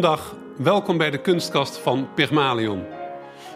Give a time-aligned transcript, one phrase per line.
[0.00, 2.84] Goedendag, welkom bij de kunstkast van Pygmalion.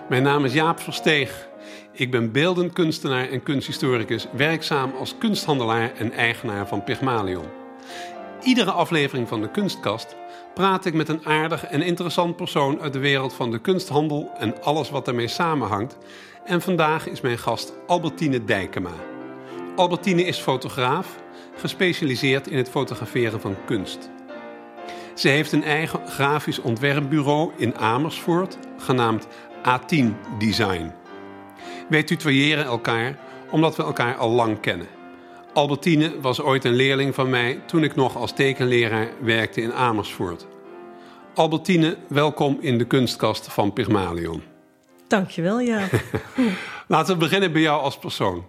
[0.09, 1.49] Mijn naam is Jaap Versteeg.
[1.93, 7.45] Ik ben beeldend kunstenaar en kunsthistoricus, werkzaam als kunsthandelaar en eigenaar van Pygmalion.
[8.43, 10.17] Iedere aflevering van de kunstkast
[10.55, 14.63] praat ik met een aardig en interessant persoon uit de wereld van de kunsthandel en
[14.63, 15.99] alles wat daarmee samenhangt.
[16.45, 18.95] En vandaag is mijn gast Albertine Dijkema.
[19.77, 21.17] Albertine is fotograaf,
[21.57, 24.11] gespecialiseerd in het fotograferen van kunst.
[25.15, 30.05] Ze heeft een eigen grafisch ontwerpbureau in Amersfoort, genaamd A10
[30.39, 30.93] Design.
[31.89, 33.19] Wij tutoyeren elkaar
[33.51, 34.87] omdat we elkaar al lang kennen.
[35.53, 40.47] Albertine was ooit een leerling van mij toen ik nog als tekenleraar werkte in Amersfoort.
[41.35, 44.43] Albertine, welkom in de kunstkast van Pygmalion.
[45.09, 45.89] Dankjewel, ja.
[46.89, 48.45] Laten we beginnen bij jou als persoon.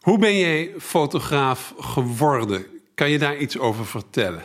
[0.00, 2.66] Hoe ben jij fotograaf geworden?
[2.94, 4.42] Kan je daar iets over vertellen?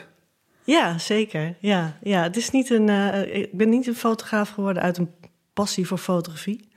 [0.65, 1.55] Ja, zeker.
[1.59, 2.23] Ja, ja.
[2.23, 5.09] Het is niet een, uh, ik ben niet een fotograaf geworden uit een
[5.53, 6.69] passie voor fotografie.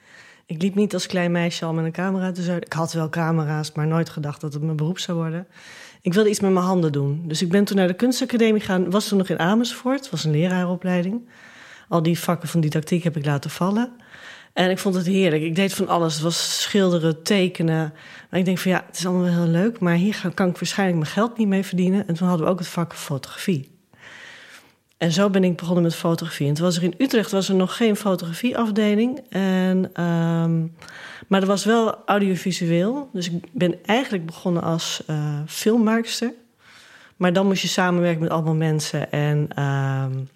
[0.47, 2.66] Ik liep niet als klein meisje al met een camera te zuiden.
[2.66, 5.47] Ik had wel camera's, maar nooit gedacht dat het mijn beroep zou worden.
[6.03, 7.22] Ik wilde iets met mijn handen doen.
[7.27, 8.91] Dus ik ben toen naar de kunstacademie gegaan.
[8.91, 10.11] Was toen nog in Amersfoort.
[10.11, 11.28] was een leraaropleiding.
[11.89, 13.92] Al die vakken van didactiek heb ik laten vallen.
[14.53, 15.42] En ik vond het heerlijk.
[15.42, 16.14] Ik deed van alles.
[16.14, 17.92] Het was schilderen, tekenen.
[18.31, 19.81] Maar ik denk van ja, het is allemaal wel heel leuk.
[19.81, 22.09] Maar hier kan ik waarschijnlijk mijn geld niet mee verdienen.
[22.09, 23.78] En toen hadden we ook het vak fotografie.
[24.98, 26.48] En zo ben ik begonnen met fotografie.
[26.48, 29.20] En toen was er in Utrecht was er nog geen fotografieafdeling.
[29.28, 30.77] En, um,
[31.27, 33.08] maar er was wel audiovisueel.
[33.12, 36.32] Dus ik ben eigenlijk begonnen als uh, filmmaakster.
[37.16, 39.12] Maar dan moest je samenwerken met allemaal mensen.
[39.12, 40.28] En um,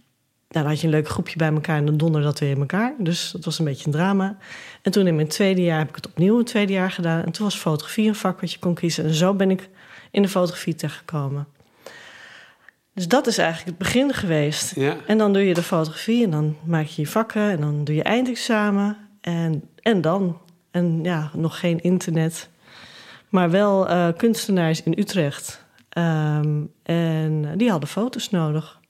[0.49, 2.61] nou, dan had je een leuk groepje bij elkaar en dan donderde dat weer in
[2.61, 2.95] elkaar.
[2.99, 4.37] Dus dat was een beetje een drama.
[4.83, 7.25] En toen in mijn tweede jaar heb ik het opnieuw een tweede jaar gedaan.
[7.25, 9.05] En toen was fotografie een vak wat je kon kiezen.
[9.05, 9.69] En zo ben ik
[10.11, 11.47] in de fotografie terechtgekomen.
[12.95, 14.75] Dus dat is eigenlijk het begin geweest.
[14.75, 14.97] Ja.
[15.07, 17.95] En dan doe je de fotografie en dan maak je je vakken en dan doe
[17.95, 18.97] je eindexamen.
[19.21, 20.39] En, en dan.
[20.71, 22.49] En ja, nog geen internet.
[23.29, 25.65] Maar wel uh, kunstenaars in Utrecht.
[25.99, 28.81] Um, en die hadden foto's nodig.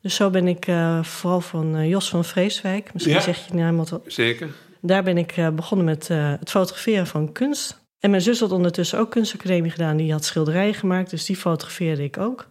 [0.00, 2.92] Dus zo ben ik uh, vooral van uh, Jos van Vreeswijk.
[2.92, 3.20] Misschien Ja.
[3.20, 4.00] zeg je naam wat.
[4.06, 4.48] Zeker.
[4.80, 7.80] Daar ben ik begonnen met het fotograferen van kunst.
[8.00, 9.96] En mijn zus had ondertussen ook kunstacademie gedaan.
[9.96, 12.48] Die had schilderijen gemaakt, dus die fotografeerde ik ook.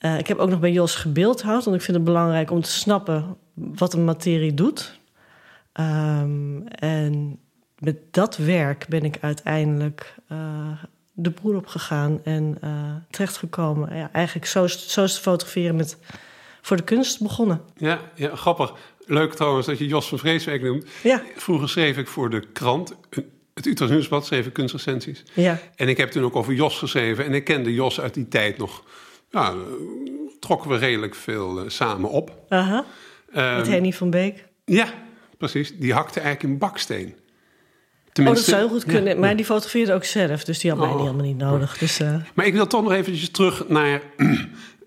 [0.00, 2.70] Uh, ik heb ook nog bij Jos gebeeldhouwd, want ik vind het belangrijk om te
[2.70, 4.98] snappen wat een materie doet.
[5.80, 7.38] Um, en
[7.78, 10.38] met dat werk ben ik uiteindelijk uh,
[11.12, 12.70] de broer op gegaan en uh,
[13.10, 13.96] terechtgekomen.
[13.96, 15.98] Ja, eigenlijk zo, zo is het fotograferen met,
[16.62, 17.60] voor de kunst begonnen.
[17.76, 18.72] Ja, ja, grappig.
[19.06, 20.86] Leuk trouwens dat je Jos van Vreeswijk noemt.
[21.02, 21.22] Ja.
[21.36, 22.96] Vroeger schreef ik voor de krant,
[23.54, 25.22] het Utrecht Nieuwsblad, schreef ik kunstrecensies.
[25.34, 25.58] Ja.
[25.76, 27.24] En ik heb toen ook over Jos geschreven.
[27.24, 28.82] En ik kende Jos uit die tijd nog.
[29.30, 29.54] Ja,
[30.40, 32.38] trokken we redelijk veel uh, samen op.
[32.48, 32.84] Aha.
[33.36, 34.44] Um, Met Henny van Beek.
[34.64, 34.88] Ja,
[35.38, 35.76] precies.
[35.78, 37.14] Die hakte eigenlijk in baksteen.
[38.12, 39.14] Tenminste, oh, dat zou heel goed kunnen.
[39.14, 39.20] Ja.
[39.20, 41.00] Maar die fotografeerde ook zelf, dus die had mij Oh.
[41.00, 41.78] helemaal niet nodig.
[41.78, 42.16] Dus, uh...
[42.34, 44.02] Maar ik wil toch nog eventjes terug naar...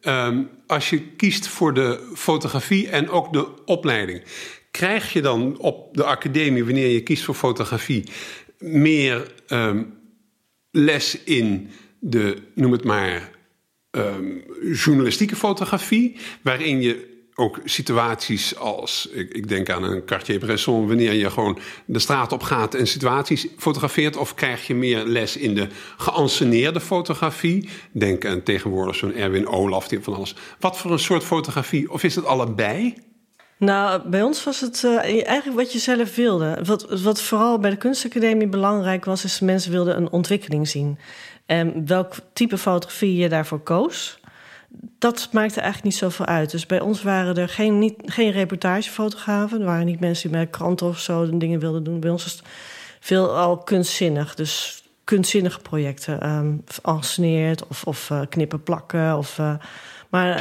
[0.02, 4.24] um, als je kiest voor de fotografie en ook de opleiding...
[4.72, 8.04] krijg je dan op de academie, wanneer je kiest voor fotografie...
[8.60, 9.98] meer um,
[10.72, 13.38] les in de, noem het maar...
[13.92, 21.14] Um, journalistieke fotografie, waarin je ook situaties als, ik, ik, denk aan een Cartier-Bresson, wanneer
[21.14, 25.56] je gewoon de straat op gaat en situaties fotografeert, of krijg je meer les in
[25.56, 25.68] de
[25.98, 27.70] geanceneerde fotografie?
[27.92, 30.36] Denk aan tegenwoordig zo'n Erwin Olaf, die van alles.
[30.60, 31.92] Wat voor een soort fotografie?
[31.92, 32.96] Of is het allebei?
[33.58, 34.98] Nou, bij ons was het uh,
[35.28, 36.60] eigenlijk wat je zelf wilde.
[36.64, 40.98] Wat, wat vooral bij de kunstacademie belangrijk was, is mensen wilden een ontwikkeling zien.
[41.50, 44.20] En welk type fotografie je daarvoor koos,
[45.00, 46.52] dat maakte eigenlijk niet zoveel uit.
[46.52, 49.60] Dus bij ons waren er geen, niet, geen reportagefotografen.
[49.60, 52.00] Er waren niet mensen die bij kranten of zo dingen wilden doen.
[52.00, 52.44] Bij ons was het
[53.00, 54.36] veel al kunstzinnig.
[54.36, 56.30] Dus kunstzinnige projecten.
[56.30, 59.18] Um, anceneerd of, of uh, knippen plakken.
[59.18, 59.54] Of, uh,
[60.10, 60.38] maar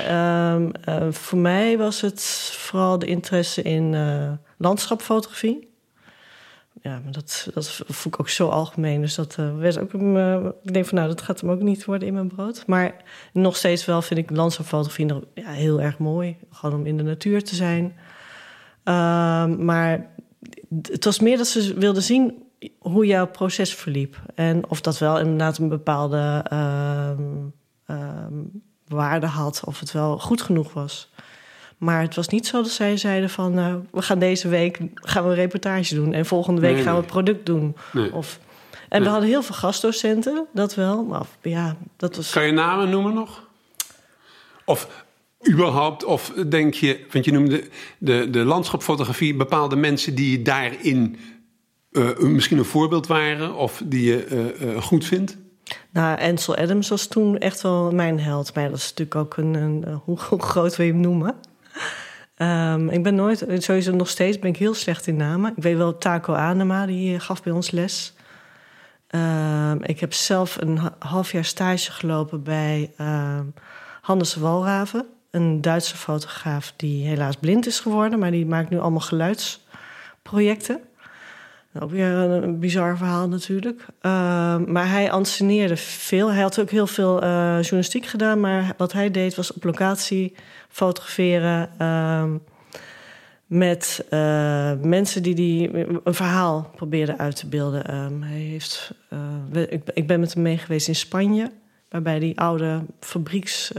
[0.54, 2.22] um, uh, voor mij was het
[2.56, 3.96] vooral de interesse in
[4.56, 5.67] landschapfotografie
[6.82, 9.00] ja, maar dat, dat ik ook zo algemeen.
[9.00, 9.92] Dus dat uh, ook.
[9.92, 12.66] Uh, ik denk van nou, dat gaat hem ook niet worden in mijn brood.
[12.66, 12.94] Maar
[13.32, 16.36] nog steeds wel vind ik landschapfotografie ja, heel erg mooi.
[16.50, 17.84] Gewoon om in de natuur te zijn.
[18.84, 20.10] Uh, maar
[20.82, 22.42] het was meer dat ze wilden zien
[22.78, 24.22] hoe jouw proces verliep.
[24.34, 26.44] En of dat wel inderdaad een bepaalde
[28.86, 29.62] waarde had.
[29.64, 31.10] Of het wel goed genoeg was.
[31.78, 33.58] Maar het was niet zo dat zij zeiden van...
[33.58, 36.12] Uh, we gaan deze week gaan we een reportage doen...
[36.12, 37.76] en volgende week Nee, gaan we het product doen.
[37.92, 38.12] Nee.
[38.12, 38.38] Of,
[38.88, 41.04] en we hadden heel veel gastdocenten, dat wel.
[41.04, 42.30] Maar ja, dat was...
[42.30, 43.48] Kan je namen noemen nog?
[44.64, 45.04] Of
[45.48, 46.04] überhaupt?
[46.04, 51.18] Of denk je, want je noemde de, de landschapfotografie, bepaalde mensen die daarin
[51.90, 55.36] uh, misschien een voorbeeld waren of die je uh, goed vindt?
[55.90, 58.54] Nou, Ansel Adams was toen echt wel mijn held.
[58.54, 61.34] Maar dat is natuurlijk ook een, een hoe, hoe, groot wil je hem noemen?
[62.42, 65.52] Um, ik ben nooit, sowieso nog steeds ben ik heel slecht in namen.
[65.56, 68.14] Ik weet wel Taco Anema, die gaf bij ons les.
[69.10, 73.38] Um, ik heb zelf een half jaar stage gelopen bij uh,
[74.00, 75.06] Hannes Walraven.
[75.30, 78.18] Een Duitse fotograaf die helaas blind is geworden...
[78.18, 80.80] maar die maakt nu allemaal geluidsprojecten.
[81.80, 83.86] Ook weer een, bizar verhaal natuurlijk.
[84.66, 86.32] Maar hij anceneerde veel.
[86.32, 87.28] Hij had ook heel veel uh,
[87.60, 88.40] journalistiek gedaan.
[88.40, 90.34] Maar wat hij deed was op locatie
[90.68, 91.70] fotograferen.
[91.80, 92.24] Uh,
[93.46, 97.94] met uh, mensen die, die een verhaal probeerden uit te beelden.
[97.94, 98.94] Um, hij heeft,
[99.52, 101.50] uh, ik, ik, ben met hem mee geweest in Spanje,
[101.88, 103.72] waarbij die oude fabrieks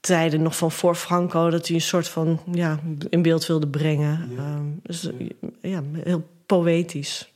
[0.00, 2.78] tijden nog van voor Franco, dat hij een soort van ja,
[3.10, 4.30] in beeld wilde brengen.
[4.30, 4.54] Ja.
[4.54, 5.10] Um, dus
[5.60, 7.32] ja, heel poëtisch.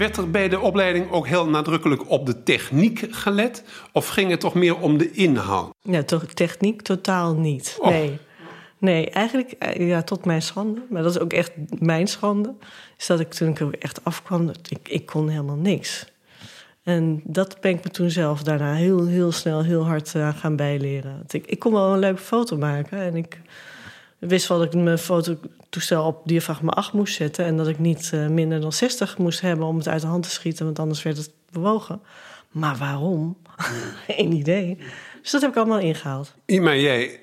[0.00, 3.64] Werd er bij de opleiding ook heel nadrukkelijk op de techniek gelet?
[3.92, 5.74] Of ging het toch meer om de inhoud?
[5.82, 7.78] Ja, toch, techniek totaal niet.
[7.82, 8.18] Nee.
[8.78, 10.82] Nee, eigenlijk eh, ja, tot mijn schande.
[10.90, 12.54] Maar dat is ook echt mijn schande.
[12.98, 16.06] Is dat ik toen ik er echt afkwam, ik, ik kon helemaal niks.
[16.82, 20.56] En dat ben ik me toen zelf daarna heel, heel snel, heel hard uh, gaan
[20.56, 21.24] bijleren.
[21.28, 22.98] Ik, ik kon wel een leuke foto maken.
[22.98, 23.40] En ik
[24.18, 24.98] wist wel dat ik mijn
[25.70, 27.44] fototoestel op diafragma 8 moest zetten.
[27.44, 30.22] En dat ik niet uh, minder dan 60 moest hebben om het uit de hand
[30.22, 30.64] te schieten.
[30.64, 32.00] Want anders werd het bewogen.
[32.50, 33.36] Maar waarom?
[34.06, 34.78] Geen idee.
[35.22, 36.34] Dus dat heb ik allemaal ingehaald.
[36.46, 37.20] Ima, jij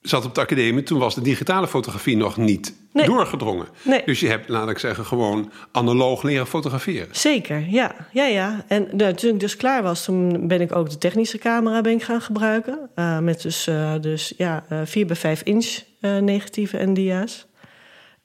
[0.00, 0.82] zat op de academie.
[0.82, 3.06] Toen was de digitale fotografie nog niet nee.
[3.06, 3.66] doorgedrongen.
[3.82, 4.02] Nee.
[4.04, 7.08] Dus je hebt, laat ik zeggen, gewoon analoog leren fotograferen.
[7.10, 7.94] Zeker, ja.
[8.12, 8.64] ja, ja.
[8.68, 11.92] En nou, toen ik dus klaar was, toen ben ik ook de technische camera ben
[11.92, 12.90] ik gaan gebruiken.
[12.96, 17.47] Uh, met dus, uh, dus ja, uh, 4 bij 5 inch uh, negatieve en dia's.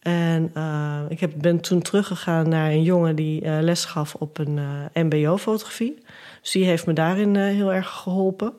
[0.04, 4.38] En uh, ik heb, ben toen teruggegaan naar een jongen die uh, les gaf op
[4.38, 4.60] een
[4.94, 5.98] MBO-fotografie.
[6.42, 8.54] Dus die heeft me daarin heel erg geholpen.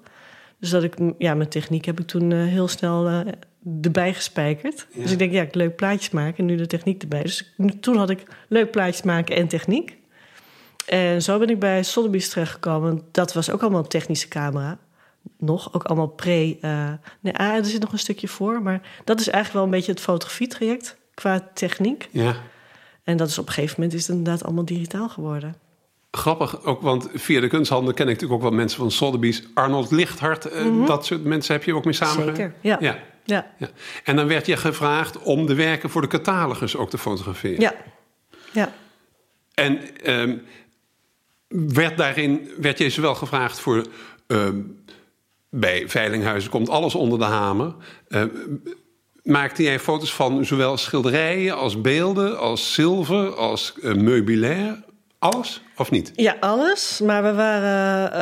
[0.61, 3.25] Dus dat ik, ja, mijn techniek heb ik toen heel snel
[3.83, 4.87] erbij gespijkerd.
[4.93, 5.03] Ja.
[5.03, 7.23] Dus ik denk, ja, ik leuk plaatjes maken en nu de techniek erbij.
[7.23, 9.97] Dus toen had ik leuk plaatjes maken en techniek.
[10.87, 13.03] En zo ben ik bij Sotheby's terechtgekomen.
[13.11, 14.79] Dat was ook allemaal een technische camera
[15.39, 16.59] nog, ook allemaal pre.
[16.61, 19.79] Uh, nee, ah, er zit nog een stukje voor, maar dat is eigenlijk wel een
[19.79, 22.09] beetje het fotografietraject qua techniek.
[22.11, 22.37] Ja.
[23.05, 25.57] En dat is op een gegeven moment is het inderdaad allemaal digitaal geworden.
[26.11, 29.43] Grappig, ook, want via de kunsthandel ken ik natuurlijk ook wel mensen van Sotheby's.
[29.55, 30.87] Arnold Lichthart, mm -hmm.
[30.87, 32.37] dat soort mensen heb je ook mee samengewerkt?
[32.37, 32.77] Zeker, ja.
[32.81, 32.99] ja.
[33.25, 33.51] Ja.
[33.59, 33.71] ja.
[34.05, 37.61] En dan werd je gevraagd om de werken voor de catalogus ook te fotograferen.
[37.61, 37.75] Ja.
[38.53, 38.73] ja.
[39.55, 39.81] En
[40.11, 40.43] um,
[41.49, 43.87] werd daarin, werd je zowel gevraagd voor...
[44.27, 44.83] Um,
[45.51, 47.75] bij Veilinghuizen komt alles onder de hamer.
[48.09, 48.23] Uh,
[49.25, 54.83] maakte jij foto's van zowel schilderijen als beelden, als zilver, als uh, meubilair?
[55.19, 56.13] Alles of niet?
[56.15, 57.01] Ja, alles.
[57.05, 58.13] Maar we waren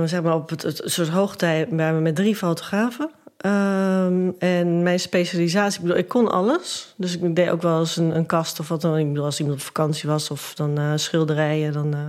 [0.00, 3.10] uh, zeg maar op het, soort hoogtij waren we met drie fotografen.
[3.46, 6.94] Um, en mijn specialisatie, ik bedoel, ik kon alles.
[6.96, 8.98] Dus ik deed ook wel eens een, een kast of wat dan.
[8.98, 11.94] Ik bedoel, als iemand op vakantie was of dan uh, schilderijen, dan.
[11.94, 12.08] Uh,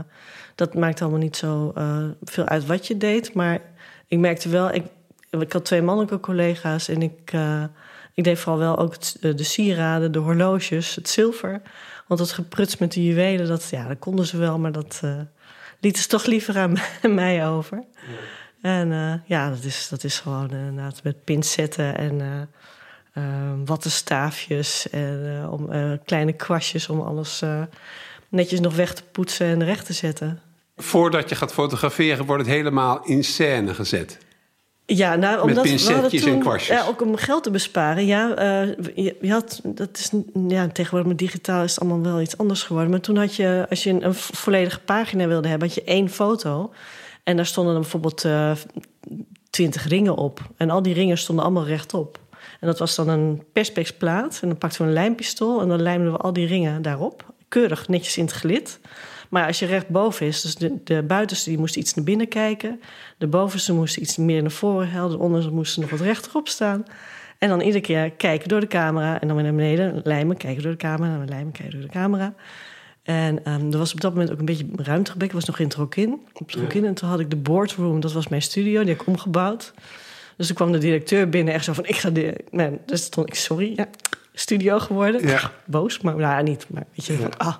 [0.55, 1.73] dat maakt allemaal niet zo
[2.23, 3.33] veel uit wat je deed.
[3.33, 3.61] Maar
[4.07, 4.83] ik merkte wel, ik,
[5.29, 7.33] ik had twee mannelijke collega's en ik,
[8.13, 11.61] ik deed vooral wel ook het, de sieraden, de horloges, het zilver.
[12.07, 15.19] Want het gepruts met de juwelen, dat, ja, dat konden ze wel, maar dat uh,
[15.79, 16.77] lieten ze toch liever aan
[17.09, 17.83] mij over.
[17.93, 18.69] Ja.
[18.69, 22.49] En uh, ja, dat is, dat is gewoon inderdaad met pincetten en
[23.65, 25.69] wattenstaafjes en om,
[26.05, 27.43] kleine kwastjes om alles
[28.31, 30.39] netjes nog weg te poetsen en recht te zetten.
[30.75, 34.17] Voordat je gaat fotograferen, wordt het helemaal in scène gezet.
[34.95, 36.77] Ja, nou, omdat pincetjes toen, en kwastjes.
[36.77, 38.05] Ja, ook om geld te besparen.
[38.05, 40.11] Ja, eh, je, je had, dat is,
[40.47, 42.91] ja, tegenwoordig met digitaal is het allemaal wel iets anders geworden.
[42.91, 46.09] Maar toen had je, als je een, een volledige pagina wilde hebben, had je één
[46.09, 46.73] foto.
[47.23, 48.51] En daar stonden dan bijvoorbeeld eh,
[49.49, 50.39] twintig ringen op.
[50.57, 52.19] En al die ringen stonden allemaal rechtop.
[52.59, 54.39] En dat was dan een perspexplaat.
[54.41, 57.25] En dan pakten we een lijmpistool en dan lijmden we al die ringen daarop.
[57.47, 58.79] Keurig, netjes in het gelid.
[59.31, 62.81] Maar als je rechtboven is, dus de, de buitenste die moest iets naar binnen kijken.
[63.17, 65.17] De bovenste moest iets meer naar voren helden.
[65.17, 66.85] De onderste moesten nog wat rechterop staan.
[67.37, 69.21] En dan iedere keer kijken door de camera.
[69.21, 71.11] En dan weer naar beneden, lijmen, kijken door de camera.
[71.11, 72.33] En dan lijmen, kijken door de camera.
[73.03, 75.29] En ehm, er was op dat moment ook een beetje ruimtegebrek.
[75.29, 76.21] Ik was nog in Trokin.
[76.33, 76.85] Op Trokin.
[76.85, 78.79] En toen had ik de boardroom, dat was mijn studio.
[78.79, 79.73] Die heb ik omgebouwd.
[80.37, 81.85] Dus toen kwam de directeur binnen echt zo van...
[81.85, 82.35] ik ga de...
[82.49, 83.87] Nee, dus stond ik, sorry, ja,
[84.33, 85.27] studio geworden.
[85.27, 85.51] Ja.
[85.65, 86.65] Boos, maar nou, niet.
[86.69, 87.55] Maar weet je, van, ah,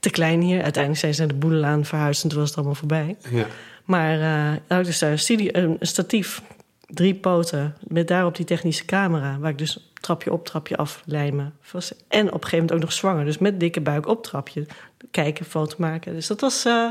[0.00, 0.62] te klein hier.
[0.62, 2.22] Uiteindelijk zijn ze naar de Boedelaan verhuisd...
[2.22, 3.16] en toen was het allemaal voorbij.
[3.30, 3.46] Ja.
[3.84, 6.42] Maar eh had ik dus daar een, studio, een statief,
[6.86, 7.76] drie poten...
[7.88, 9.38] met daarop die technische camera...
[9.38, 11.54] waar ik dus trapje op, trapje af lijmen.
[11.72, 13.24] Was, en op een gegeven moment ook nog zwanger.
[13.24, 14.66] Dus met dikke buik op trapje
[15.10, 16.12] kijken, foto maken.
[16.14, 16.64] Dus dat was...
[16.64, 16.88] eh,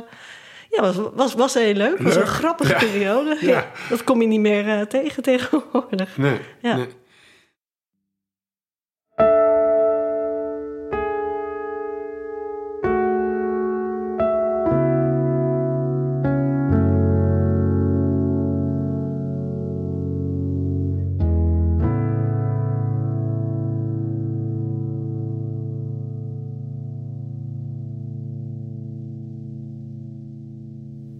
[0.70, 1.94] ja, was, was, was heel leuk.
[1.98, 2.24] Het was Leuk.
[2.24, 2.78] een grappige Ja.
[2.78, 3.38] periode.
[3.42, 3.72] Ja.
[3.90, 6.18] Dat kom je niet meer eh, tegen tegenwoordig.
[6.18, 6.76] Nee, Ja.
[6.76, 6.88] nee.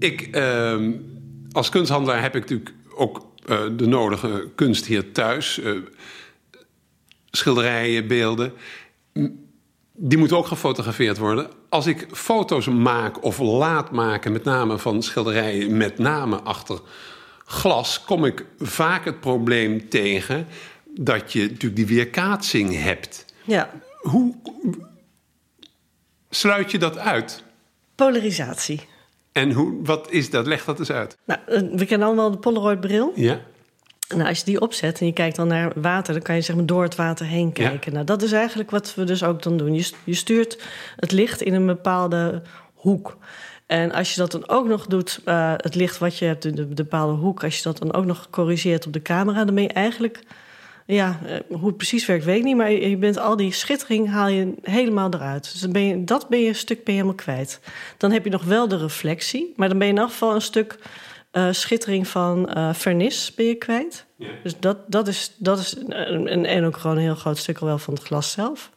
[0.06, 0.92] Ik, ehm,
[1.52, 5.60] als kunsthandelaar heb ik natuurlijk ook eh, de nodige kunst hier thuis.
[5.60, 5.72] Eh,
[7.32, 8.54] schilderijen, beelden.
[9.94, 11.50] Die moeten ook gefotografeerd worden.
[11.70, 16.80] Als ik foto's maak of laat maken, met name van schilderijen, met name achter
[17.46, 20.48] glas, kom ik vaak het probleem tegen
[20.90, 23.26] dat je natuurlijk die weerkaatsing hebt.
[23.44, 23.70] Ja,
[24.02, 24.36] Hoe
[26.30, 27.44] sluit je dat uit?
[27.96, 28.94] polarisatie.
[29.36, 30.48] En hoe, wat is dat?
[30.48, 31.18] Leg dat eens uit.
[31.26, 33.12] Nou, eh, we kennen allemaal de Polaroid-bril.
[33.16, 33.40] Ja.
[34.16, 36.56] Nou, als je die opzet en je kijkt dan naar water, dan kan je zeg
[36.56, 37.68] maar door het water heen Ja.
[37.70, 37.94] kijken.
[37.94, 39.74] Nou, dat is eigenlijk wat we dus ook dan doen.
[39.74, 40.64] Je, je stuurt
[40.96, 42.42] het licht in een bepaalde
[42.74, 43.18] hoek.
[43.66, 46.56] En als je dat dan ook nog doet, eh, het licht wat je hebt in
[46.56, 49.56] de, de bepaalde hoek, als je dat dan ook nog corrigeert op de camera, dan
[49.56, 50.20] ben je eigenlijk,
[50.86, 54.10] ja, eh, hoe het precies werkt, weet ik niet, maar je, bent al die schittering
[54.10, 55.44] haal je helemaal eruit.
[55.52, 57.60] Dus dan ben je, dat ben je een stuk ben je helemaal kwijt.
[57.98, 60.42] Dan heb je nog wel de reflectie, maar dan ben je in elk geval een
[60.42, 60.78] stuk
[61.32, 64.06] eh, schittering van eh vernis ben je kwijt.
[64.16, 64.28] Ja.
[64.44, 67.58] Dus dat, dat is, dat is een, en- en ook gewoon een heel groot stuk
[67.58, 68.72] al wel van het glas zelf.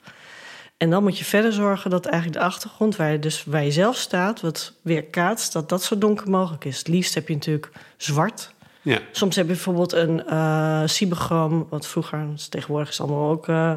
[0.76, 3.70] En dan moet je verder zorgen dat eigenlijk de achtergrond, waar je, dus, waar je
[3.70, 6.78] zelf staat, wat weer kaatst, dat dat zo donker mogelijk is.
[6.78, 8.52] Het liefst heb je natuurlijk zwart.
[8.88, 8.98] Ja.
[9.12, 13.48] Soms heb je bijvoorbeeld een eh cyberchroom, wat vroeger, tegenwoordig is allemaal ook.
[13.48, 13.74] eh,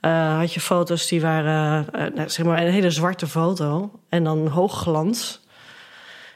[0.00, 4.24] eh, had je foto's die waren, eh, nou, zeg maar, een hele zwarte foto en
[4.24, 5.40] dan hoogglans.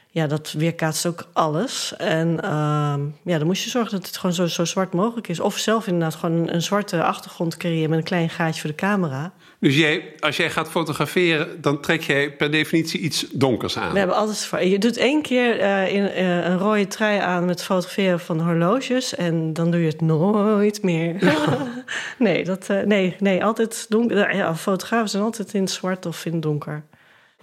[0.09, 1.95] Ja, dat weerkaatst ook alles.
[1.97, 5.39] En ehm, ja, dan moest je zorgen dat het gewoon zo, zo zwart mogelijk is.
[5.39, 8.75] Of zelf inderdaad gewoon een, een zwarte achtergrond creëren met een klein gaatje voor de
[8.75, 9.33] camera.
[9.65, 13.91] Dus jij, als jij gaat fotograferen, dan trek jij per definitie iets donkers aan.
[13.91, 14.69] We hebben altijd.
[14.69, 19.15] Je doet één keer eh, in, eh, een rode trui aan met fotograferen van horloges.
[19.15, 21.15] En dan doe je het nooit meer.
[22.19, 24.35] nee, dat, eh, nee, nee, altijd donker.
[24.35, 26.83] Ja, fotografen zijn altijd in het zwart of in het donker.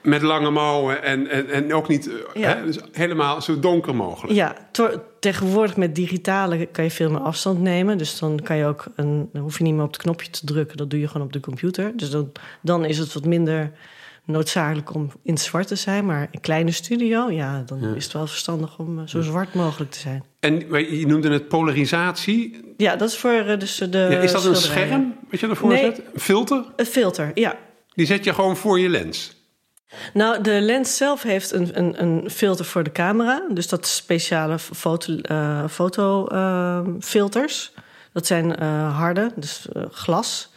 [0.02, 2.56] Met lange mouwen en, en, en ook niet eh, Ja.
[2.56, 4.34] hè, dus helemaal zo donker mogelijk.
[4.34, 4.56] Ja,
[5.20, 7.98] tegenwoordig met digitale kan je veel meer afstand nemen.
[7.98, 10.46] Dus dan kan je ook een, dan hoef je niet meer op het knopje te
[10.46, 10.76] drukken.
[10.76, 11.92] Dat doe je gewoon op de computer.
[11.96, 12.32] Dus dan,
[12.62, 13.72] dan is het wat minder
[14.24, 16.06] noodzakelijk om in het zwart te zijn.
[16.06, 17.94] Maar een kleine studio, ja, dan Ja.
[17.94, 20.24] is het wel verstandig om eh, zo zwart mogelijk te zijn.
[20.40, 20.54] En
[20.98, 22.60] je noemde het polarisatie.
[22.76, 23.98] Ja, dat is voor eh, dus de.
[23.98, 25.84] Ja, is dat een scherm wat je ervoor Nee.
[25.84, 26.02] zet?
[26.14, 26.64] Een filter?
[26.76, 27.56] Een filter, ja.
[27.94, 29.40] Die zet je gewoon voor je lens.
[30.14, 33.42] Nou, de lens zelf heeft een, een, een filter voor de camera.
[33.50, 37.72] Dus dat speciale foto, eh, fotofilters.
[38.12, 40.50] dat zijn eh, harde, dus eh, glas.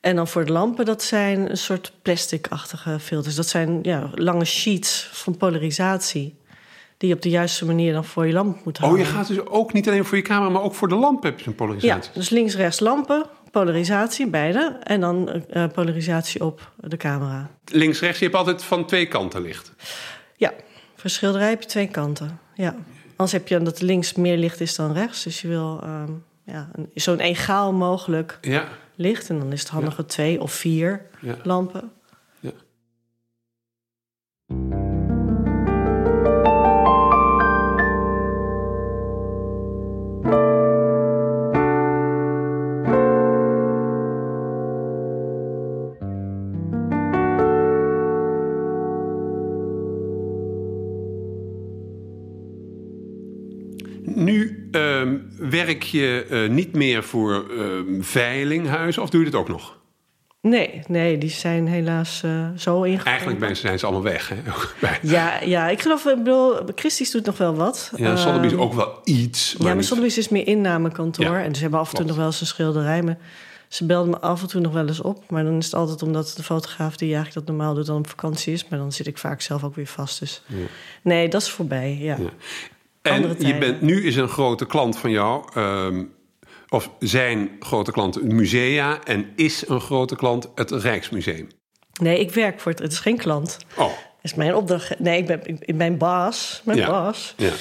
[0.00, 3.34] En dan voor de lampen, dat zijn een soort plastic-achtige filters.
[3.34, 6.38] Dat zijn ja, lange sheets van polarisatie.
[6.96, 9.06] Die je op de juiste manier dan voor je lamp moet Oh, houden.
[9.06, 11.38] je gaat dus ook niet alleen voor je camera, maar ook voor de lamp heb
[11.40, 12.10] je Ja, polarisatie.
[12.14, 14.76] dus links, rechts lampen, polarisatie, beide.
[14.82, 17.50] En dan eh, polarisatie op de camera.
[17.64, 19.72] Links, rechts, je hebt altijd van twee kanten licht.
[20.36, 20.52] Ja,
[20.96, 22.38] voor schilderij heb je twee kanten.
[22.54, 22.74] Ja.
[23.10, 25.22] Anders heb je dat links meer licht is dan rechts.
[25.22, 26.12] Dus je wil ehm,
[26.44, 29.28] ja, zo'n egaal mogelijk Ja, licht.
[29.28, 31.36] En dan is het handiger twee of vier ja.
[31.42, 31.92] lampen.
[55.70, 59.78] Werk je eh, niet meer voor ehm, veilinghuizen of doe je dit ook nog?
[60.42, 63.12] Nee, nee, die zijn helaas uh, zo ingegaan.
[63.12, 64.28] Eigenlijk zijn ze allemaal weg.
[64.28, 64.36] Hè?
[65.02, 67.92] Ja, ja, ik geloof, ik bedoel, Christie's doet nog wel wat.
[67.96, 69.56] Ja, Sotheby's Ehm, ook wel iets.
[69.58, 71.24] Ja, maar Sotheby's is meer innamekantoor.
[71.24, 73.02] Ja, en ze hebben af en toe nog wel eens een schilderij.
[73.02, 73.18] Maar
[73.68, 75.30] ze belden me af en toe nog wel eens op.
[75.30, 77.86] Maar dan is het altijd omdat de fotograaf die eigenlijk dat normaal doet...
[77.86, 78.68] dan op vakantie is.
[78.68, 80.20] Maar dan zit ik vaak zelf ook weer vast.
[80.20, 80.42] Dus
[81.02, 82.16] nee, dat is voorbij, ja.
[82.16, 82.30] Ja.
[83.02, 86.04] En je bent, nu is een grote klant van jou, ehm,
[86.68, 91.48] of zijn grote klant musea, en is een grote klant het Rijksmuseum.
[92.00, 92.80] Nee, ik werk voor het...
[92.80, 93.56] Het is geen klant.
[93.76, 93.92] Oh,
[94.22, 94.98] is mijn opdracht.
[94.98, 96.60] Nee, ik ben, ik, mijn baas.
[96.64, 96.86] Mijn Ja.
[96.86, 97.34] baas.
[97.36, 97.52] ja.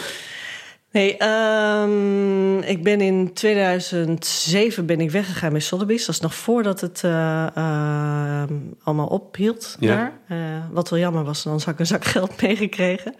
[0.91, 6.05] Nee, ehm, ik ben in 2007 ben ik weggegaan bij Sotheby's.
[6.05, 8.53] Dat is nog voordat het eh, ehm,
[8.83, 9.95] allemaal ophield Ja.
[9.95, 10.13] daar.
[10.27, 13.15] Eh, wat wel jammer was, anders had ik een zak geld meegekregen.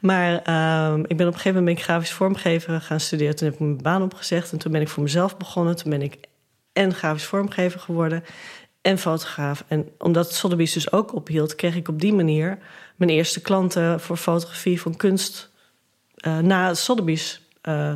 [0.00, 3.36] Maar ehm, ik ben op een gegeven moment grafisch vormgever gaan studeren.
[3.36, 5.76] Toen heb ik mijn baan opgezegd en toen ben ik voor mezelf begonnen.
[5.76, 6.16] Toen ben ik
[6.72, 8.24] en grafisch vormgever geworden
[8.82, 9.64] en fotograaf.
[9.68, 12.58] En omdat Sotheby's dus ook ophield, kreeg ik op die manier
[12.96, 15.49] mijn eerste klanten voor fotografie van kunst
[16.20, 17.94] eh, na Sotheby's eh,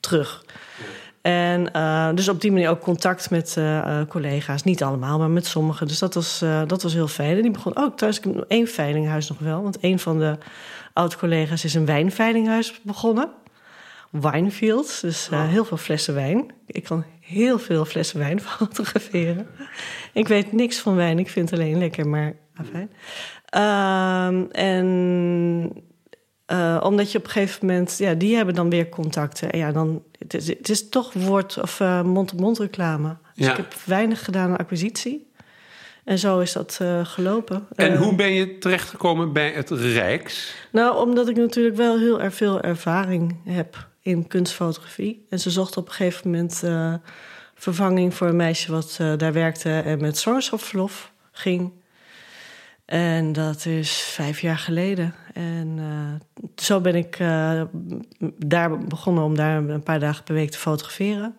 [0.00, 0.44] terug.
[1.22, 3.58] En eh, dus op die manier ook contact met
[4.08, 4.62] collega's.
[4.62, 5.86] Niet allemaal, maar met sommigen.
[5.86, 7.36] Dus dat was, dat was heel fijn.
[7.36, 8.18] En die begon ook thuis.
[8.18, 9.62] Ik heb één veilinghuis nog wel.
[9.62, 10.38] Want een van de
[10.92, 13.28] oud-collega's is een wijnveilinghuis begonnen.
[14.20, 15.00] Winefields.
[15.00, 16.50] Dus eh, heel veel flessen wijn.
[16.66, 19.46] Ik kan heel veel flessen wijn fotograferen.
[20.12, 21.18] Ik weet niks van wijn.
[21.18, 22.90] Ik vind het alleen lekker, maar afijn.
[23.46, 25.84] Ehm, en
[26.54, 29.50] eh, omdat je op een gegeven moment, ja, die hebben dan weer contacten.
[29.50, 33.16] En ja, dan, het, is, het is toch woord- of eh, mond-op-mond reclame.
[33.34, 33.50] Dus Ja.
[33.50, 35.32] ik heb weinig gedaan aan acquisitie.
[36.04, 37.66] En zo is dat eh, gelopen.
[37.74, 40.54] En hoe ben je terechtgekomen bij het Rijks?
[40.72, 45.26] Nou, omdat ik natuurlijk wel heel erg veel ervaring heb in kunstfotografie.
[45.28, 46.62] En ze zochten op een gegeven moment
[47.54, 51.72] vervanging voor een meisje wat daar werkte en met zwangerschapsverlof ging.
[52.84, 55.14] En dat is vijf jaar geleden.
[55.32, 57.62] En eh, zo ben ik eh,
[58.36, 61.36] daar begonnen om daar een paar dagen per week te fotograferen.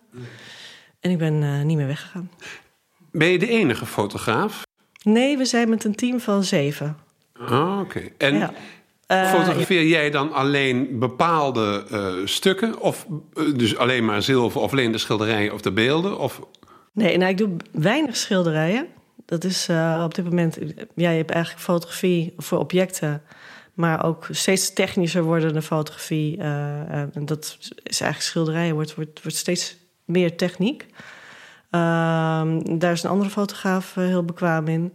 [1.00, 2.30] En ik ben eh, niet meer weggegaan.
[3.10, 4.62] Ben je de enige fotograaf?
[5.02, 6.96] Nee, we zijn met een team van zeven.
[7.38, 8.02] Ah, oké.
[8.18, 8.52] En Ja.
[9.08, 11.84] Fotografeer jij dan alleen bepaalde
[12.24, 12.80] stukken?
[12.80, 13.06] Of
[13.56, 16.18] dus alleen maar zilver of alleen de schilderijen of de beelden?
[16.18, 16.40] Of...
[16.92, 18.86] Nee, nou, ik doe weinig schilderijen.
[19.26, 20.58] Dat is eh, op dit moment...
[20.94, 23.22] Ja, je hebt eigenlijk fotografie voor objecten...
[23.74, 26.38] maar ook steeds technischer wordende fotografie.
[26.38, 30.86] eh, eh, en dat is eigenlijk schilderijen, wordt, wordt, wordt steeds meer techniek.
[31.70, 34.92] Ehm, daar is een andere fotograaf heel bekwaam in.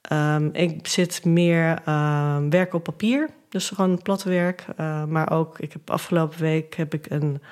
[0.00, 4.64] Ehm, ik zit meer ehm, werk op papier, dus gewoon platte werk.
[5.08, 7.42] Maar ook, ik heb afgelopen week heb ik een,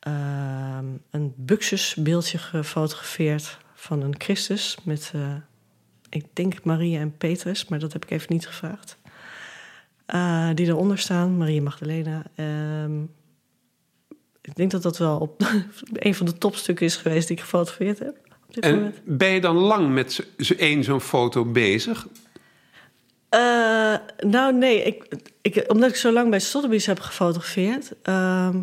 [0.00, 5.34] ehm een buxusbeeldje gefotografeerd van een Christus met, eh,
[6.08, 8.96] ik denk Maria en Petrus, maar dat heb ik even niet gevraagd.
[10.06, 12.22] Eh, die eronder staan, Maria Magdalena.
[12.34, 13.02] Ehm,
[14.40, 15.42] ik denk dat dat wel op
[15.92, 18.16] een van de topstukken is geweest die ik gefotografeerd heb.
[18.46, 19.00] Op dit En moment.
[19.04, 22.06] ben je dan lang met één zo'n foto bezig?
[23.28, 24.82] Eh, nou, nee.
[24.82, 27.92] Ik, ik, omdat ik zo lang bij Sotheby's heb gefotografeerd...
[28.02, 28.58] ehm,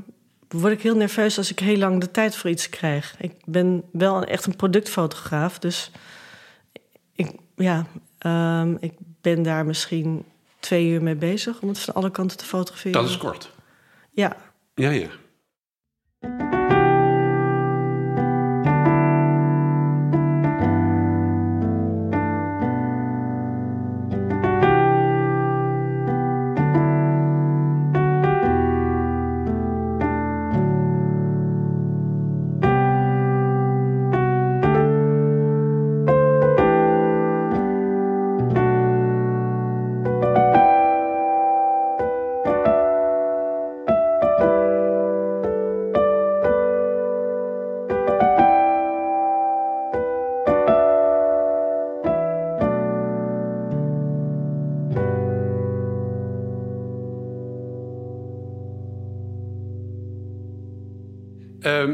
[0.61, 3.15] word ik heel nerveus als ik heel lang de tijd voor iets krijg.
[3.19, 5.91] Ik ben wel echt een productfotograaf, dus...
[7.15, 7.85] Ik, ja,
[8.17, 10.25] ehm, ik ben daar misschien
[10.59, 11.61] twee uur mee bezig...
[11.61, 13.01] om het van alle kanten te fotograferen.
[13.01, 13.51] Dat is kort.
[14.11, 14.37] Ja,
[14.75, 15.09] Ja, ja.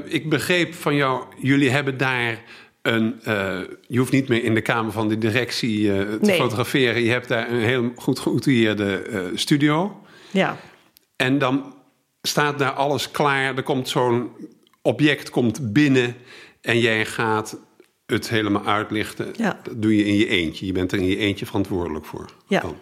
[0.09, 2.43] Ik begreep van jou, jullie hebben daar
[2.81, 3.19] een.
[3.23, 6.37] eh, je hoeft niet meer in de kamer van de directie eh, te Nee.
[6.37, 7.03] fotograferen.
[7.03, 10.01] Je hebt daar een heel goed geoutilleerde eh, studio.
[10.31, 10.57] ja.
[11.15, 11.73] En dan
[12.21, 13.57] staat daar alles klaar.
[13.57, 14.29] Er komt zo'n
[14.81, 16.15] object komt binnen
[16.61, 17.57] en jij gaat
[18.05, 19.33] het helemaal uitlichten.
[19.37, 19.59] Ja.
[19.63, 20.65] Dat doe je in je eentje.
[20.65, 22.25] Je bent er in je eentje verantwoordelijk voor.
[22.47, 22.59] Ja.
[22.61, 22.75] Dan.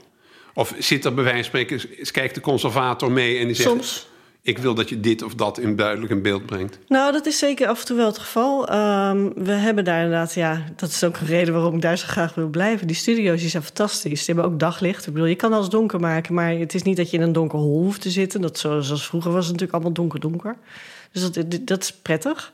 [0.54, 3.70] Of zit er bij wijze van spreken, kijkt de conservator mee en die zegt...
[3.70, 4.08] Soms.
[4.48, 6.80] Ik wil dat je dit of dat in duidelijk in beeld brengt?
[6.88, 8.68] Nou, dat is zeker af en toe wel het geval.
[8.68, 12.08] Ehm, we hebben daar inderdaad, ja, dat is ook een reden waarom ik daar zo
[12.08, 12.88] graag wil blijven.
[12.88, 14.26] Die studio's die zijn fantastisch.
[14.26, 15.08] Ze hebben ook daglicht.
[15.08, 17.32] Ik bedoel, je kan alles donker maken, maar het is niet dat je in een
[17.32, 18.42] donker hol hoeft te zitten.
[18.42, 20.58] Dat zoals vroeger was het natuurlijk allemaal donker-donker.
[21.12, 22.54] Dus dat, dat is prettig.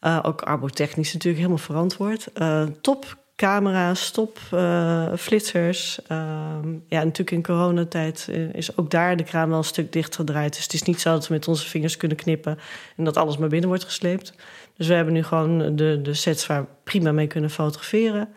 [0.00, 2.28] Uh, ook arbotechnisch natuurlijk helemaal verantwoord.
[2.34, 5.98] Uh, top camera's, stop, uh, flitsers.
[6.06, 10.54] Ehm, ja, natuurlijk in coronatijd is ook daar de kraan wel een stuk dicht gedraaid.
[10.54, 12.58] Dus het is niet zo dat we met onze vingers kunnen knippen
[12.96, 14.34] en dat alles maar binnen wordt gesleept.
[14.76, 18.28] Dus we hebben nu gewoon de, de sets waar we prima mee kunnen fotograferen.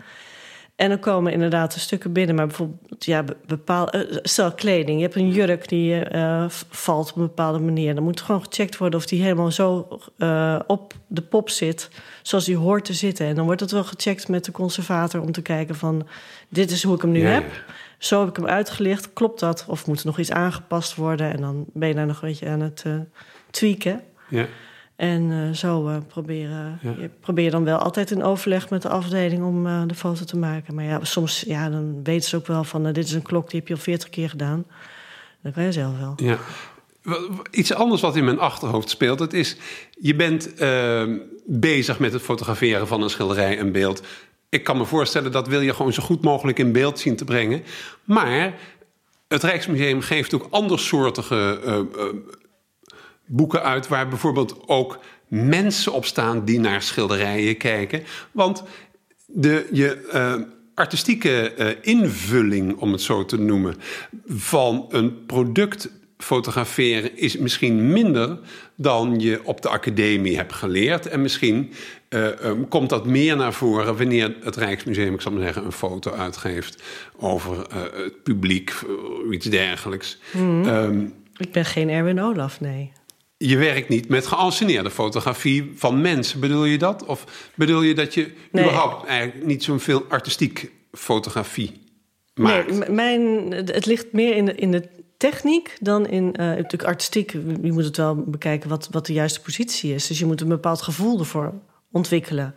[0.76, 4.98] En dan komen inderdaad de stukken binnen, maar bijvoorbeeld, ja, bepaal, uh, stel kleding.
[4.98, 7.96] Je hebt een jurk die uh, valt op een bepaalde manier.
[7.96, 11.90] Dan moet gewoon gecheckt worden of die helemaal zo uh, op de pop zit,
[12.22, 13.26] zoals die hoort te zitten.
[13.26, 16.08] En dan wordt het wel gecheckt met de conservator om te kijken van,
[16.50, 17.44] dit is hoe ik hem nu Ja, heb.
[17.54, 17.74] ja.
[17.98, 19.14] Zo heb ik hem uitgelicht.
[19.14, 19.66] Klopt dat?
[19.68, 21.32] Of moet er nog iets aangepast worden?
[21.32, 22.86] En dan ben je daar nog een beetje aan het
[23.52, 24.02] tweaken.
[24.30, 24.46] Ja.
[24.96, 26.80] En uh, zo uh, proberen.
[26.82, 26.94] Ja.
[27.00, 30.38] Je probeer dan wel altijd in overleg met de afdeling om uh, de foto te
[30.38, 30.76] maken.
[30.76, 33.60] Maar ja, soms ja, dan weten ze ook wel van: dit is een klok die
[33.60, 34.66] heb je al veertig keer gedaan.
[35.42, 36.14] Dat kan je zelf wel.
[36.16, 36.38] Ja.
[37.52, 39.58] Iets anders wat in mijn achterhoofd speelt, het is,
[40.00, 41.04] je bent uh,
[41.46, 44.02] bezig met het fotograferen van een schilderij, een beeld.
[44.50, 47.26] Ik kan me voorstellen dat wil je gewoon zo goed mogelijk in beeld zien te
[47.26, 47.64] brengen.
[48.04, 48.54] Maar
[49.28, 51.80] het Rijksmuseum geeft ook andersoortige uh,
[53.26, 58.04] boeken uit waar bijvoorbeeld ook mensen op staan die naar schilderijen kijken.
[58.32, 58.64] Want
[59.26, 63.76] de, je uh, artistieke uh, invulling, om het zo te noemen,
[64.28, 68.40] van een product fotograferen is misschien minder
[68.76, 71.08] dan je op de academie hebt geleerd.
[71.08, 71.72] En misschien
[72.10, 75.72] uh, um, komt dat meer naar voren wanneer het Rijksmuseum, ik zal maar zeggen, een
[75.72, 76.84] foto uitgeeft
[77.18, 78.74] over het publiek
[79.32, 80.20] iets dergelijks.
[80.34, 80.74] Mm -hmm.
[80.74, 82.92] um, ik ben geen Erwin Olaf, nee.
[83.38, 86.40] Je werkt niet met geanceneerde fotografie van mensen.
[86.40, 87.06] Bedoel je dat?
[87.06, 88.64] Of bedoel je dat je nee.
[88.64, 91.82] überhaupt eigenlijk niet zo'n veel artistiek fotografie
[92.34, 92.72] maakt?
[92.72, 97.32] Nee, mijn, het ligt meer in de, in de techniek dan in uh, natuurlijk artistiek.
[97.62, 100.08] Je moet het wel bekijken wat, wat de juiste positie is.
[100.08, 101.54] Dus je moet een bepaald gevoel ervoor
[101.92, 102.56] ontwikkelen.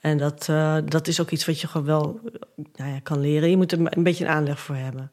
[0.00, 2.20] En dat, uh, dat is ook iets wat je gewoon wel
[2.76, 3.50] nou ja, kan leren.
[3.50, 5.10] Je moet er een beetje een aanleg voor hebben.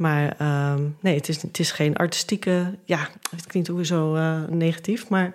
[0.00, 2.74] Maar uh, nee, het is, het is geen artistieke.
[2.84, 5.08] Ja, het klinkt ook zo uh, negatief.
[5.08, 5.32] Maar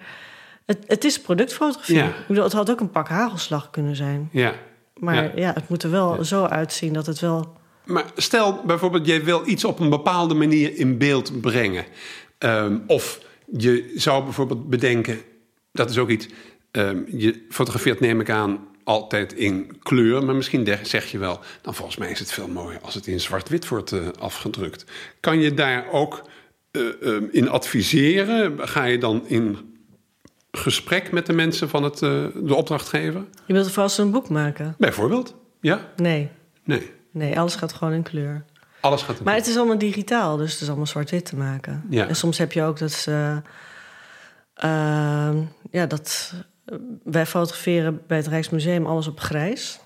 [0.65, 1.95] het, het is productfotografie.
[1.95, 2.07] Ja.
[2.07, 4.29] Ik bedoel, het had ook een pak hagelslag kunnen zijn.
[4.31, 4.53] Ja.
[4.99, 5.53] Maar ja, Ja.
[5.53, 7.53] het moet er wel zo uitzien dat het wel.
[7.83, 11.85] Maar stel bijvoorbeeld, jij wil iets op een bepaalde manier in beeld brengen.
[12.39, 13.19] Um, of
[13.57, 15.19] je zou bijvoorbeeld bedenken,
[15.71, 16.27] dat is ook iets.
[16.71, 20.25] Um, je fotografeert, neem ik aan, altijd in kleur.
[20.25, 23.19] Maar misschien zeg je wel, dan volgens mij is het veel mooier als het in
[23.19, 24.85] zwart-wit wordt uh, afgedrukt.
[25.19, 26.21] Kan je daar ook
[26.71, 28.67] uh, um, in adviseren?
[28.67, 29.73] Ga je dan in
[30.51, 33.23] gesprek met de mensen van het, de opdrachtgever?
[33.45, 34.75] Je wilt vast een boek maken?
[34.77, 35.91] Bijvoorbeeld, ja?
[35.95, 36.29] Nee.
[36.63, 36.91] Nee.
[37.11, 38.45] Nee, alles gaat gewoon in kleur.
[38.79, 41.83] Alles gaat in Maar het is allemaal digitaal, dus het is allemaal zwart-wit te maken.
[41.89, 42.07] Ja.
[42.07, 43.41] En soms heb je ook dat ze...
[45.71, 46.33] Ja, dat...
[47.03, 49.79] Wij fotograferen bij het Rijksmuseum alles op grijs.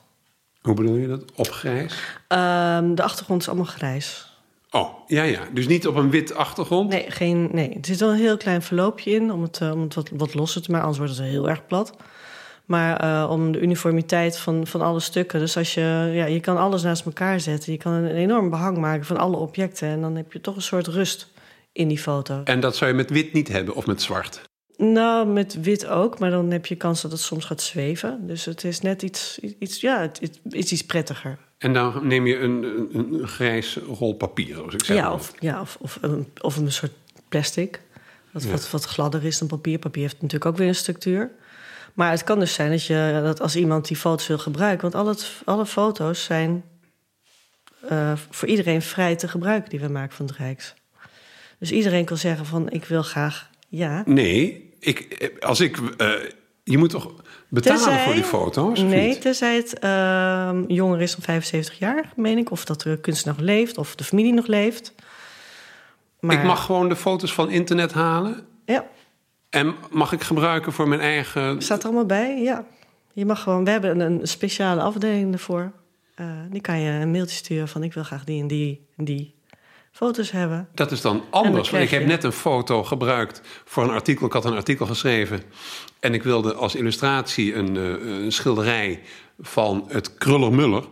[0.61, 1.23] Hoe bedoel je dat?
[1.35, 1.93] Op grijs?
[2.29, 4.27] Uh, de achtergrond is allemaal grijs.
[4.71, 5.41] Oh, ja, ja.
[5.53, 6.89] Dus niet op een wit achtergrond?
[6.89, 7.69] Nee, geen, nee.
[7.69, 10.33] er zit wel een heel klein verloopje in om het, uh, om het wat, wat
[10.33, 10.87] losser te maken.
[10.87, 11.95] Anders wordt het heel erg plat.
[12.65, 15.39] Maar uh, om de uniformiteit van, van alle stukken.
[15.39, 17.71] Dus als je, ja, je kan alles naast elkaar zetten.
[17.71, 19.87] Je kan een enorm behang maken van alle objecten.
[19.87, 21.31] En dan heb je toch een soort rust
[21.71, 22.41] in die foto.
[22.43, 24.48] En dat zou je met wit niet hebben of met zwart?
[24.81, 28.27] Nou, met wit ook, maar dan heb je kans dat het soms gaat zweven.
[28.27, 31.37] Dus het is net iets, iets ja, het, het is iets prettiger.
[31.57, 34.97] En dan neem je een, een, een grijs rol papier, zoals ik zeg.
[34.97, 36.91] Ja, of, ja, of, of, een, of een soort
[37.29, 37.81] plastic.
[38.31, 38.49] Wat, ja.
[38.49, 39.79] wat, wat gladder is dan papier.
[39.79, 41.31] Papier heeft natuurlijk ook weer een structuur.
[41.93, 44.91] Maar het kan dus zijn dat, je, dat als iemand die foto's wil gebruiken...
[44.91, 45.15] want alle,
[45.45, 46.63] alle foto's zijn
[47.91, 50.73] uh, voor iedereen vrij te gebruiken die we maken van het Rijks.
[51.57, 54.03] Dus iedereen kan zeggen van ik wil graag ja.
[54.05, 55.77] Nee, ik, als ik...
[55.77, 56.11] Uh,
[56.63, 57.11] je moet toch
[57.47, 58.79] betalen tenzij, voor die foto's?
[58.79, 59.21] Nee, niet?
[59.21, 62.51] tenzij het uh, jonger is dan 75 jaar, meen ik.
[62.51, 64.93] Of dat de kunstenaar nog leeft, of de familie nog leeft.
[66.19, 68.45] Maar, ik mag gewoon de foto's van internet halen?
[68.65, 68.85] Ja.
[69.49, 71.61] En mag ik gebruiken voor mijn eigen...
[71.61, 72.65] Staat er allemaal bij, ja.
[73.13, 73.63] Je mag gewoon...
[73.63, 75.71] We hebben een speciale afdeling ervoor.
[76.15, 77.83] Uh, die kan je een mailtje sturen van...
[77.83, 79.38] ik wil graag die en die en die
[79.91, 80.69] foto's hebben.
[80.73, 81.69] Dat is dan anders.
[81.69, 84.25] Want ik heb net een foto gebruikt voor een artikel.
[84.25, 85.41] Ik had een artikel geschreven.
[85.99, 89.02] En ik wilde als illustratie een, uh, een schilderij
[89.39, 90.84] van het Krullermuller.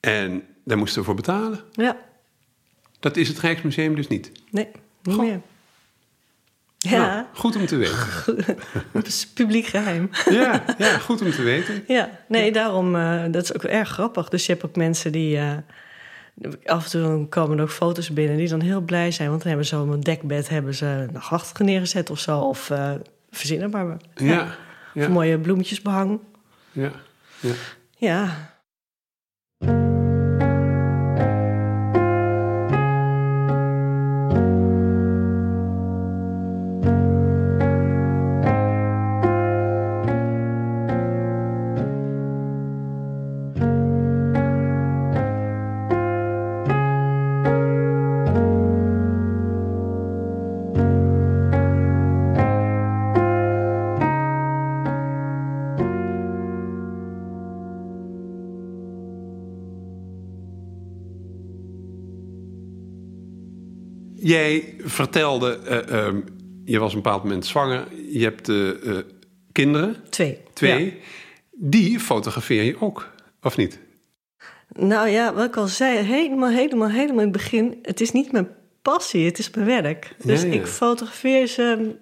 [0.00, 1.60] En daar moesten we voor betalen.
[1.72, 1.96] Ja.
[3.00, 4.32] Dat is het Rijksmuseum dus niet.
[4.50, 4.68] Nee,
[5.02, 5.24] niet Goh.
[5.24, 5.40] meer.
[6.78, 7.06] Ja.
[7.06, 7.96] Nou, goed om te weten.
[8.92, 10.10] Dat is publiek geheim.
[10.30, 11.84] Ja, ja, goed om te weten.
[11.86, 14.28] Ja, nee, daarom, eh, dat is ook erg grappig.
[14.28, 15.56] Dus je hebt ook mensen die, eh,
[16.64, 18.36] af en toe komen er ook foto's binnen...
[18.36, 20.48] die dan heel blij zijn, want dan hebben ze op een dekbed...
[20.48, 22.92] hebben ze een achter neergezet of zo, of uh,
[23.30, 23.96] verzinnen maar.
[24.14, 24.56] Ja,
[24.94, 25.02] ja.
[25.02, 26.20] Of mooie bloemetjesbehang.
[26.72, 26.90] Ja,
[27.40, 27.52] ja.
[27.96, 28.54] Ja.
[64.18, 66.24] Jij vertelde, uh, um,
[66.64, 67.86] je was op een bepaald moment zwanger.
[68.10, 68.98] Je hebt uh, uh,
[69.52, 69.96] kinderen.
[70.10, 70.38] Twee.
[70.52, 70.84] Twee.
[70.84, 70.92] Ja.
[71.50, 73.78] Die fotografeer je ook, of niet?
[74.68, 77.78] Nou ja, wat ik al zei, helemaal, helemaal, helemaal in het begin...
[77.82, 78.48] het is niet mijn
[78.82, 80.14] passie, het is mijn werk.
[80.24, 80.54] Dus Ja, ja.
[80.54, 81.96] ik fotografeer ze...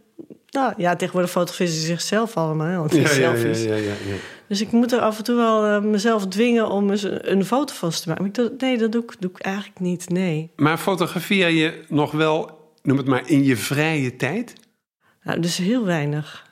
[0.54, 3.62] Nou ja, tegenwoordig fotograferen ze zichzelf allemaal, want Ja, ja, ja, selfies.
[3.62, 3.94] ja, ja.
[4.48, 7.44] Dus ik moet er af en toe wel eh, mezelf dwingen om eens een, een
[7.44, 8.32] foto van ze te maken.
[8.36, 10.50] Maar ik nee, dat doe ik, doe ik eigenlijk niet, nee.
[10.56, 14.54] Maar fotografeer je nog wel, noem het maar, in je vrije tijd?
[15.22, 16.46] Nou, dus heel weinig.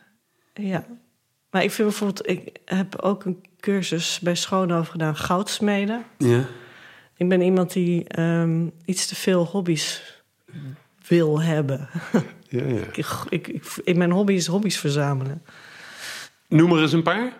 [0.54, 0.84] Ja.
[1.50, 6.04] Maar ik vind bijvoorbeeld, ik heb ook een cursus bij Schoonhoven gedaan, goudsmeden.
[6.18, 6.44] Ja.
[7.16, 10.02] Ik ben iemand die ehm, iets te veel hobby's
[11.16, 11.88] wil hebben.
[12.48, 12.74] ja, ja.
[12.92, 12.96] ik,
[13.28, 15.42] ik, ik, ik- mijn hobby is hobby's verzamelen.
[16.48, 17.32] Noem er eens een paar.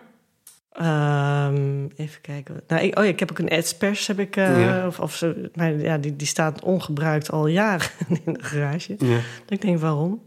[0.71, 2.61] Ehm, even kijken.
[2.67, 4.87] Nou, ik, oh ja, ik heb ook een Edspers, heb ik, eh, Ja.
[4.87, 7.87] of, of zo, maar ja, die, die staat ongebruikt al jaren
[8.25, 8.95] in de garage.
[8.97, 9.19] Ja.
[9.49, 10.21] Ik denk, waarom?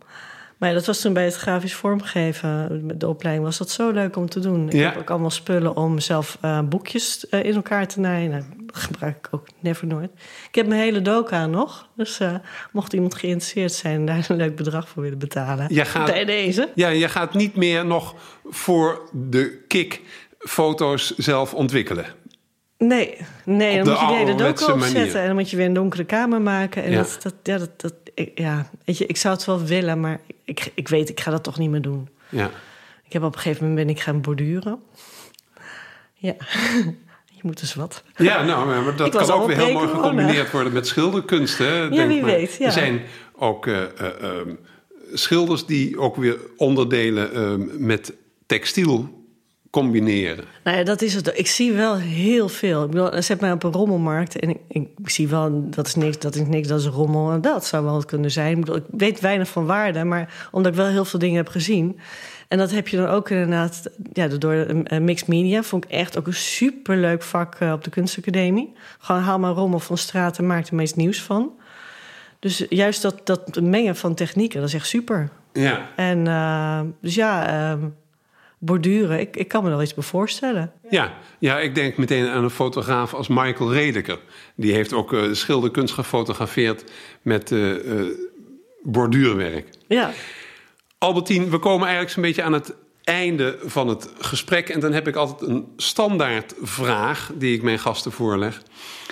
[0.59, 4.29] Maar dat was toen bij het grafisch vormgeven, de opleiding, was dat zo leuk om
[4.29, 4.67] te doen.
[4.67, 4.89] Ik Ja.
[4.89, 8.45] heb ook allemaal spullen om zelf eh, boekjes eh, in elkaar te naaien.
[8.67, 10.11] Dat gebruik ik ook never nooit.
[10.49, 11.89] Ik heb mijn hele doka nog.
[11.97, 12.35] Dus eh,
[12.73, 15.67] mocht iemand geïnteresseerd zijn en daar een leuk bedrag voor willen betalen.
[15.75, 16.69] Jij gaat- Bij deze.
[16.75, 18.15] Ja, je gaat niet meer nog
[18.45, 20.01] voor de kick
[20.39, 22.05] foto's zelf ontwikkelen.
[22.79, 24.97] Nee, nee dan de moet je de ouderwetse doka manier.
[24.97, 25.21] opzetten.
[25.21, 26.83] En dan moet je weer een donkere kamer maken.
[26.85, 26.97] En Ja.
[26.97, 30.21] dat, dat, ja, dat, dat, ik, ja, weet je, ik zou het wel willen, maar
[30.45, 32.09] ik, ik weet, ik ga dat toch niet meer doen.
[32.29, 32.51] Ja.
[33.05, 34.83] Ik heb op een gegeven moment ben ik gaan borduren.
[36.15, 36.35] Ja,
[37.37, 38.03] je moet dus wat.
[38.17, 41.59] Ja, nou, maar dat kan ook weer heel mooi gecombineerd worden met schilderkunst.
[41.59, 41.89] Hè?
[41.89, 42.31] Denk wie maar.
[42.31, 42.67] weet, ja.
[42.67, 43.03] Er zijn
[43.33, 44.55] ook ehm,
[45.13, 48.13] schilders die ook weer onderdelen ehm, met
[48.47, 49.26] textiel
[49.77, 50.45] combineren.
[50.65, 51.39] Nou ja, dat is het.
[51.39, 52.85] Ik zie wel heel veel.
[52.85, 56.19] Ik bedoel, zet mij op een rommelmarkt en ik, ik zie wel, dat is niks,
[56.19, 57.33] dat is niks, dat is rommel.
[57.33, 58.51] En dat zou wel wat kunnen zijn.
[58.51, 61.49] Ik, bedoel, ik weet weinig van waarde, maar omdat ik wel heel veel dingen heb
[61.49, 61.99] gezien.
[62.49, 64.67] En dat heb je dan ook inderdaad, ja, door
[65.01, 68.73] mixed media vond ik echt ook een superleuk vak eh, op de kunstacademie.
[68.99, 71.53] Gewoon haal maar rommel van straat en maak er meest nieuws van.
[72.39, 75.29] Dus juist dat, dat mengen van technieken, dat is echt super.
[75.53, 75.89] Ja.
[75.97, 77.79] En eh, dus ja, eh,
[78.59, 80.73] borduren, ik, ik kan me wel iets bij voorstellen.
[80.91, 84.19] Ja, ja, ik denk meteen aan een fotograaf als Michael Redeker.
[84.55, 86.85] Die heeft ook eh, schilderkunst gefotografeerd
[87.23, 88.07] met eh, eh,
[88.83, 89.69] borduurwerk.
[89.89, 90.11] Ja,
[90.99, 94.69] Albertien, we komen eigenlijk zo'n beetje aan het einde van het gesprek.
[94.69, 98.63] En dan heb ik altijd een standaard vraag die ik mijn gasten voorleg.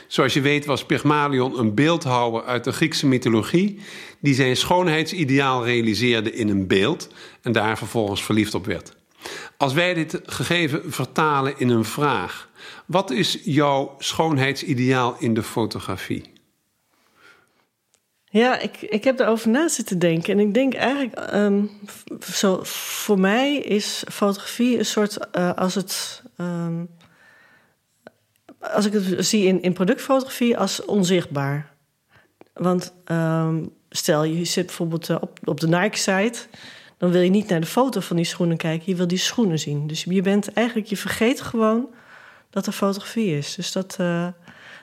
[0.06, 3.80] Zoals je weet was Pygmalion een beeldhouwer uit de Griekse mythologie...
[4.20, 7.08] die zijn schoonheidsideaal realiseerde in een beeld...
[7.42, 8.94] en daar vervolgens verliefd op werd.
[9.56, 12.48] Als wij dit gegeven vertalen in een vraag...
[12.86, 16.32] wat is jouw schoonheidsideaal in de fotografie?
[18.40, 20.32] ja ik, ik heb erover na zitten denken.
[20.32, 21.64] En ik denk eigenlijk, ehm,
[22.20, 26.22] zo, voor mij is fotografie een soort, eh, als het...
[26.36, 26.84] ehm,
[28.58, 31.72] als ik het zie in, in productfotografie als onzichtbaar.
[32.52, 36.38] Want ehm, stel, je zit bijvoorbeeld eh, op, op de Nike-site...
[37.04, 38.82] dan wil je niet naar de foto van die schoenen kijken.
[38.86, 39.86] Je wil die schoenen zien.
[39.86, 41.86] Dus je bent eigenlijk, je vergeet gewoon
[42.50, 43.54] dat er fotografie is.
[43.54, 44.26] Dus dat, eh,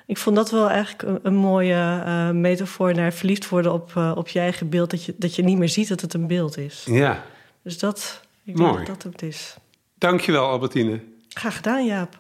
[0.06, 4.12] ik vond dat wel eigenlijk een, een mooie eh, metafoor naar verliefd worden op, eh,
[4.16, 4.90] op je eigen beeld.
[4.90, 6.84] Dat je, dat je niet meer ziet dat het een beeld is.
[6.86, 7.24] Ja,
[7.64, 8.86] Dus dat, ik denk Mooi.
[8.86, 9.56] dat dat het is.
[9.98, 11.00] dankjewel Albertine.
[11.30, 12.18] Graag gedaan, Jaap.